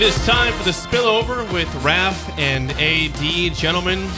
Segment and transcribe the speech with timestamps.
[0.00, 3.54] It is time for the spillover with Raff and AD.
[3.54, 4.08] Gentlemen,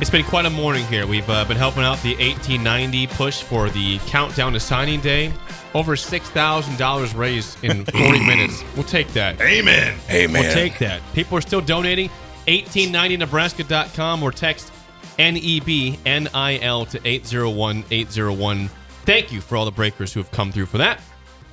[0.00, 1.06] it's been quite a morning here.
[1.06, 5.32] We've uh, been helping out the 1890 push for the countdown to signing day.
[5.74, 8.64] Over $6,000 raised in 40 minutes.
[8.74, 9.40] We'll take that.
[9.40, 9.96] Amen.
[10.10, 10.42] Amen.
[10.42, 11.00] We'll take that.
[11.14, 12.10] People are still donating.
[12.48, 14.72] 1890nebraska.com or text
[15.20, 18.68] NEBNIL to 801-801.
[19.04, 21.00] Thank you for all the breakers who have come through for that.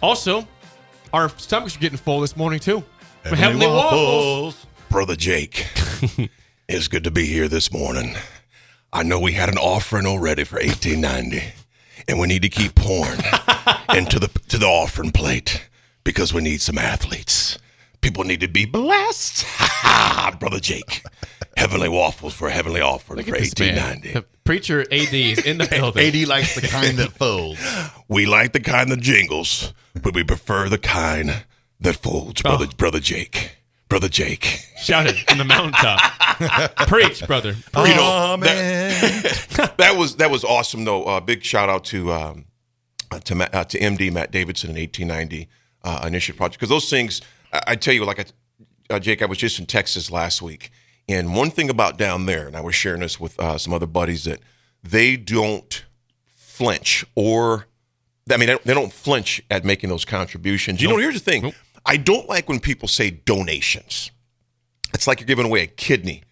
[0.02, 0.48] Also,
[1.14, 2.84] our stomachs are getting full this morning too.
[3.24, 4.66] From Heavenly Waffles.
[4.90, 5.68] Brother Jake,
[6.68, 8.16] it's good to be here this morning.
[8.92, 11.54] I know we had an offering already for 1890,
[12.08, 13.22] and we need to keep pouring
[13.96, 15.68] into the to the offering plate
[16.04, 17.58] because we need some athletes.
[18.02, 19.46] People need to be blessed.
[20.40, 21.04] Brother Jake,
[21.56, 23.76] Heavenly Waffles for a heavenly offering Look for at man.
[24.02, 24.14] 1890.
[24.14, 26.06] The preacher AD is in the building.
[26.06, 27.62] AD likes the kind that folds.
[28.10, 31.46] We like the kind that jingles, but we prefer the kind
[31.84, 32.42] that folds.
[32.44, 32.50] Oh.
[32.50, 33.58] Brother, brother Jake,
[33.88, 34.60] brother Jake.
[34.78, 36.00] Shouted it from the mountaintop.
[36.88, 37.56] Preach, brother.
[37.78, 41.04] You know, that, that was that was awesome though.
[41.04, 42.46] Uh, big shout out to um,
[43.12, 45.48] uh, to Matt, uh, to MD Matt Davidson in 1890
[45.84, 49.26] uh, initiative project because those things I, I tell you like I, uh, Jake I
[49.26, 50.72] was just in Texas last week
[51.08, 53.88] and one thing about down there and I was sharing this with uh, some other
[53.88, 54.40] buddies that
[54.84, 55.86] they don't
[56.36, 57.68] flinch or
[58.32, 60.82] I mean they don't, they don't flinch at making those contributions.
[60.82, 61.54] You know here's the thing
[61.86, 64.12] I don't like when people say donations.
[64.94, 66.24] It's like you're giving away a kidney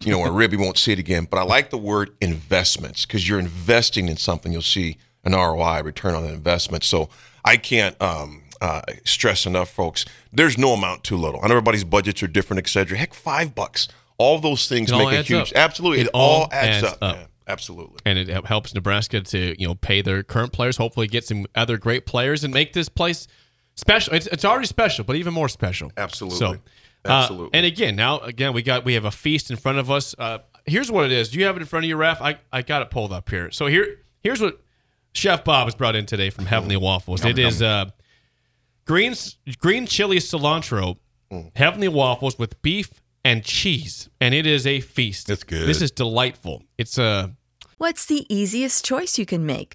[0.00, 1.26] you know, or a rib, you won't see it again.
[1.30, 5.82] But I like the word investments because you're investing in something, you'll see an ROI,
[5.82, 6.84] return on investment.
[6.84, 7.08] So
[7.44, 10.04] I can't um, uh, stress enough, folks.
[10.32, 11.42] There's no amount too little.
[11.42, 12.98] And everybody's budgets are different, et cetera.
[12.98, 13.88] Heck, five bucks.
[14.18, 15.52] All those things make a huge.
[15.52, 15.56] up.
[15.56, 16.98] Absolutely, It it, all all adds, adds up.
[17.02, 17.16] up.
[17.16, 17.26] man.
[17.48, 17.98] Absolutely.
[18.04, 21.78] And it helps Nebraska to, you know, pay their current players, hopefully get some other
[21.78, 23.28] great players and make this place
[23.76, 24.14] special.
[24.14, 25.92] It's, it's already special, but even more special.
[25.96, 26.38] Absolutely.
[26.38, 26.46] So,
[27.04, 27.50] uh, Absolutely.
[27.54, 30.14] and again, now again, we got we have a feast in front of us.
[30.18, 31.30] Uh, here's what it is.
[31.30, 32.20] Do you have it in front of you, Raff?
[32.20, 33.50] I, I got it pulled up here.
[33.50, 34.60] So here here's what
[35.12, 37.24] Chef Bob has brought in today from Heavenly Waffles.
[37.24, 37.86] It is uh,
[38.84, 39.14] green
[39.58, 40.96] green chili cilantro,
[41.54, 42.90] Heavenly Waffles with beef
[43.24, 45.28] and cheese, and it is a feast.
[45.28, 45.68] That's good.
[45.68, 46.62] This is delightful.
[46.78, 47.30] It's uh, a
[47.78, 49.74] What's the easiest choice you can make?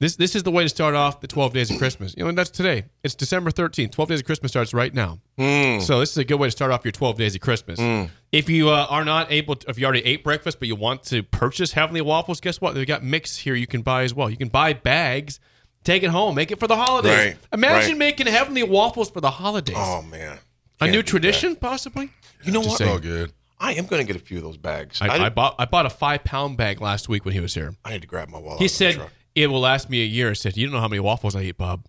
[0.00, 2.14] This this is the way to start off the 12 days of Christmas.
[2.16, 2.84] You know, and that's today.
[3.02, 3.90] It's December 13th.
[3.90, 5.18] 12 days of Christmas starts right now.
[5.38, 7.80] So this is a good way to start off your 12 days of Christmas.
[8.30, 11.02] If you uh, are not able to, if you already ate breakfast, but you want
[11.04, 12.74] to purchase Heavenly Waffles, guess what?
[12.74, 14.30] They've got mix here you can buy as well.
[14.30, 15.40] You can buy bags,
[15.82, 17.28] take it home, make it for the holidays.
[17.34, 17.98] Right, Imagine right.
[17.98, 19.76] making Heavenly Waffles for the holidays.
[19.78, 20.38] Oh man,
[20.80, 21.06] a Can't new do that.
[21.08, 22.10] tradition, possibly?
[22.44, 22.78] You know Just what?
[22.78, 22.96] saying.
[22.96, 23.32] So good.
[23.60, 25.02] I am going to get a few of those bags.
[25.02, 27.54] I, I, I bought I bought a five pound bag last week when he was
[27.54, 27.74] here.
[27.84, 28.58] I need to grab my wallet.
[28.60, 29.12] He out of the said truck.
[29.42, 30.30] It will last me a year.
[30.30, 31.84] I said, You don't know how many waffles I eat, Bob.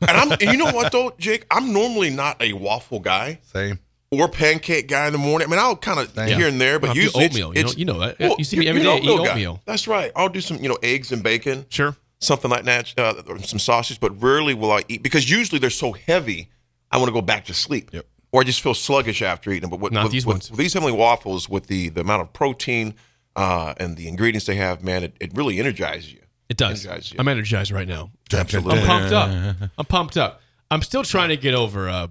[0.00, 1.46] and, I'm, and you know what though, Jake?
[1.50, 3.78] I'm normally not a waffle guy Same.
[4.10, 5.46] or pancake guy in the morning.
[5.48, 7.56] I mean, I'll kind of here and there, but I'll usually it's- oatmeal.
[7.56, 8.38] You know- you know that.
[8.38, 9.02] You see me every you're an
[9.36, 9.60] day, guy.
[9.64, 10.10] That's right.
[10.16, 11.96] I'll do some, you know, eggs and bacon, Sure.
[12.20, 14.00] something like that, uh, some sausage.
[14.00, 16.48] But rarely will I eat because usually they're so heavy.
[16.90, 17.90] I want to go back to sleep.
[17.92, 18.06] Yep.
[18.32, 19.70] Or I just feel sluggish after eating them.
[19.70, 20.50] But with, Not with, these with- ones.
[20.50, 22.94] with these heavenly waffles, with the the amount of protein
[23.36, 26.18] uh, and the ingredients they have, man, it, it really energizes you.
[26.52, 26.84] It does.
[26.86, 27.16] Energizes you.
[27.18, 28.10] I'm energized right now.
[28.32, 28.78] Absolutely.
[28.78, 29.56] I'm pumped up.
[29.78, 30.40] I'm pumped up.
[30.70, 32.08] I'm still trying to get over uh,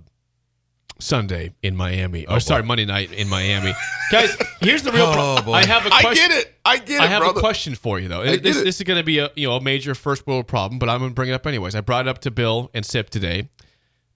[0.99, 2.25] Sunday in Miami.
[2.27, 3.73] Oh, Or sorry, Monday night in Miami.
[4.11, 5.45] Guys, here's the real Oh, problem.
[5.45, 5.53] boy.
[5.53, 6.25] I have a I question.
[6.25, 6.55] I get it.
[6.65, 7.37] I get it, I have brother.
[7.37, 8.23] a question for you though.
[8.23, 8.63] get This, it.
[8.65, 10.99] this is going to be a you know a major first world problem, but I'm
[10.99, 11.75] going to bring it up anyways.
[11.75, 13.49] I brought it up to Bill and Sip today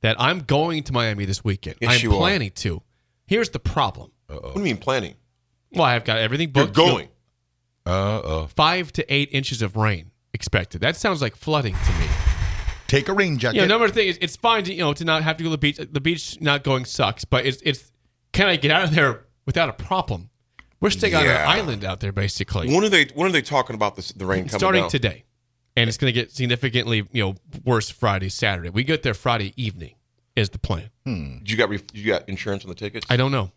[0.01, 1.77] that I'm going to Miami this weekend.
[1.81, 2.19] Yes, I'm you are.
[2.19, 2.81] planning to.
[3.27, 4.11] Here's the problem.
[4.27, 5.15] What do you mean planning?
[5.71, 6.77] Well, I've got everything You're booked.
[6.77, 7.07] You know, going.
[7.87, 8.47] Uh oh.
[8.55, 10.81] five to eight inches of rain expected.
[10.81, 12.05] That sounds like flooding to me.
[12.87, 13.55] Take a rain jacket.
[13.55, 15.49] You know, number thing is it's fine to you know to not have to go
[15.49, 15.77] to the beach.
[15.77, 17.91] The beach not going sucks, but it's it's
[18.31, 20.29] can I get out of there without a problem?
[20.81, 22.67] We're staying on an island out there basically.
[22.71, 23.05] When are they?
[23.15, 24.11] When are they talking about this?
[24.11, 24.89] The rain coming starting down?
[24.91, 25.23] today,
[25.75, 28.69] and it's going to get significantly you know worse Friday, Saturday.
[28.69, 29.95] We get there Friday evening
[30.35, 30.91] is the plan.
[31.05, 31.37] Hmm.
[31.39, 33.07] Did you got re- you got insurance on the tickets?
[33.09, 33.51] I don't know.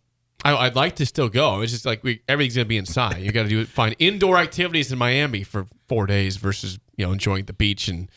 [0.57, 1.61] I, I'd like to still go.
[1.61, 3.19] It's just like we everything's going to be inside.
[3.23, 7.13] You got to do find indoor activities in Miami for four days versus you know
[7.13, 8.09] enjoying the beach and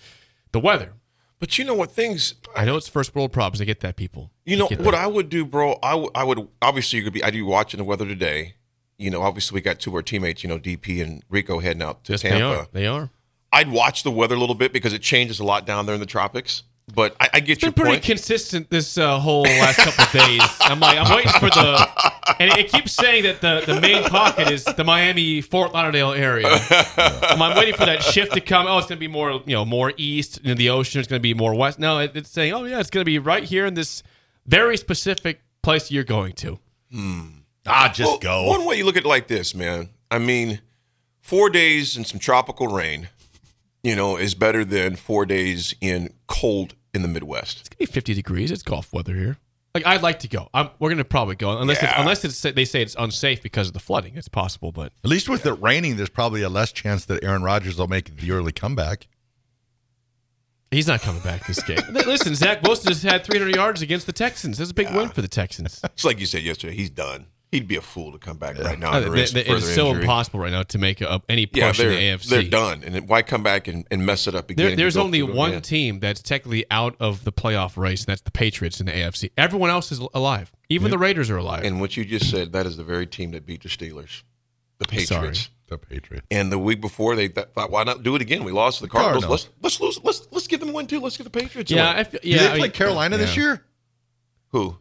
[0.51, 0.93] the weather.
[1.39, 1.91] But you know what?
[1.91, 2.35] Things.
[2.55, 3.61] I know it's first world problems.
[3.61, 4.29] I get that, people.
[4.45, 4.93] You know what that.
[4.95, 5.79] I would do, bro.
[5.81, 7.23] I, w- I would obviously you could be.
[7.23, 8.53] I'd be watching the weather today.
[8.99, 10.43] You know, obviously we got two of our teammates.
[10.43, 12.59] You know, DP and Rico heading out to Yes, they Tampa.
[12.59, 12.67] are.
[12.71, 13.09] They are.
[13.51, 15.99] I'd watch the weather a little bit because it changes a lot down there in
[15.99, 16.63] the tropics.
[16.93, 18.05] But I, I get It's your been pretty point.
[18.05, 20.41] consistent this uh, whole last couple of days.
[20.61, 24.49] I'm like, I'm waiting for the, and it keeps saying that the, the main pocket
[24.51, 26.47] is the Miami Fort Lauderdale area.
[26.97, 28.67] I'm, I'm waiting for that shift to come.
[28.67, 30.99] Oh, it's going to be more, you know, more east in the ocean.
[30.99, 31.79] It's going to be more west.
[31.79, 34.03] No, it, it's saying, oh yeah, it's going to be right here in this
[34.45, 36.59] very specific place you're going to.
[37.67, 38.47] ah, just Well, go.
[38.47, 39.89] One way you look at it like this, man.
[40.09, 40.61] I mean,
[41.21, 43.09] four days in some tropical rain,
[43.83, 47.59] you know, is better than four days in cold in the Midwest.
[47.61, 48.51] It's going to be 50 degrees.
[48.51, 49.37] It's golf weather here.
[49.73, 50.49] Like I'd like to go.
[50.53, 53.67] I'm, we're going to probably go unless it's, unless it's, they say it's unsafe because
[53.67, 54.15] of the flooding.
[54.15, 57.43] It's possible, but At least with it raining, there's probably a less chance that Aaron
[57.43, 59.07] Rodgers will make the early comeback.
[60.71, 61.79] He's not coming back this game.
[61.91, 64.57] Listen, Zach Wilson just had 300 yards against the Texans.
[64.57, 65.81] That's a big win for the Texans.
[65.83, 66.73] It's like you said yesterday.
[66.75, 67.27] He's done.
[67.51, 68.93] He'd be a fool to come back right now.
[68.93, 70.03] Uh, and th- risk th- it's so injury.
[70.03, 72.29] impossible right now to make a, any push Yeah, in they're, the AFC.
[72.29, 72.81] they're done.
[72.85, 74.67] And why come back and, and mess it up again?
[74.67, 75.61] There, there's only one again?
[75.61, 79.31] team that's technically out of the playoff race, and that's the Patriots in the AFC.
[79.37, 80.49] Everyone else is alive.
[80.69, 81.65] Even the Raiders are alive.
[81.65, 84.23] And what you just said, that is the very team that beat the Steelers.
[84.77, 85.49] the Patriots.
[85.67, 86.25] The Patriots.
[86.31, 88.45] And the week before, they th- thought, why not do it again?
[88.45, 89.23] We lost to the Cardinals.
[89.25, 89.49] Cardinals.
[89.61, 90.03] Let's let's lose.
[90.05, 90.99] Let's let's give them a win too.
[91.01, 91.69] Let's give the Patriots.
[91.71, 91.99] a Yeah, win.
[91.99, 92.37] I feel, Do yeah.
[92.37, 93.43] they I play mean, Carolina this yeah.
[93.43, 93.65] year?
[94.49, 94.77] who?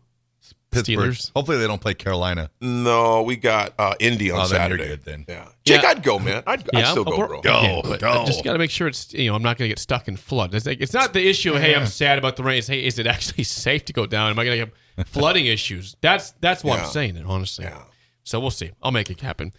[0.70, 1.12] Pittsburgh.
[1.14, 1.32] Steelers.
[1.34, 2.50] Hopefully they don't play Carolina.
[2.60, 4.86] No, we got uh, Indy on Oh, then you're Saturday.
[4.88, 5.24] good then.
[5.28, 5.88] Yeah, Jake, Yeah.
[5.88, 6.42] I'd go, man.
[6.46, 7.40] I'd, I'd still go, bro.
[7.44, 8.08] yeah, Go, but go.
[8.10, 10.06] I just got to make sure it's you know I'm not going to get stuck
[10.08, 10.54] in flood.
[10.54, 11.54] It's, like, it's not the issue.
[11.54, 12.58] Hey, I'm sad about the rain.
[12.58, 14.30] It's, hey, is it actually safe to go down?
[14.30, 15.96] Am I going to have flooding issues?
[16.00, 16.84] That's that's what Yeah.
[16.84, 17.24] I'm saying.
[17.26, 17.64] Honestly.
[17.64, 17.82] Yeah.
[18.22, 18.70] So we'll see.
[18.82, 19.52] I'll make it happen.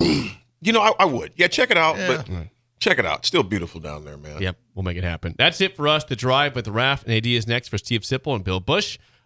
[0.60, 1.34] You know, I, I would.
[1.36, 1.96] Yeah, check it out.
[1.96, 2.22] Yeah.
[2.26, 2.48] But
[2.80, 3.24] check it out.
[3.24, 4.42] Still beautiful down there, man.
[4.42, 5.36] Yep, we'll make it happen.
[5.38, 6.02] That's it for us.
[6.02, 8.98] The drive with Raff and AD is next for Steve Sipple and Bill Bush.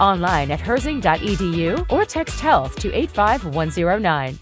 [0.00, 4.41] Online at herzing.edu or text health to 85109.